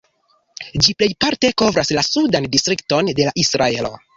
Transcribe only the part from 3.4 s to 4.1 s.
Israelo.